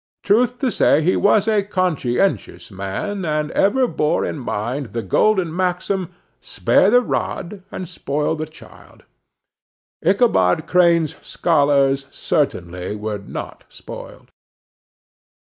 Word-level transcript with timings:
Truth 0.23 0.57
to 0.61 0.71
say, 0.71 1.03
he 1.03 1.15
was 1.15 1.47
a 1.47 1.61
conscientious 1.61 2.71
man, 2.71 3.23
and 3.23 3.51
ever 3.51 3.87
bore 3.87 4.25
in 4.25 4.39
mind 4.39 4.87
the 4.93 5.03
golden 5.03 5.55
maxim, 5.55 6.09
"Spare 6.39 6.89
the 6.89 7.01
rod 7.01 7.61
and 7.71 7.87
spoil 7.87 8.33
the 8.33 8.47
child." 8.47 9.03
Ichabod 10.03 10.65
Crane's 10.65 11.15
scholars 11.23 12.07
certainly 12.09 12.95
were 12.95 13.19
not 13.19 13.63
spoiled. 13.69 14.31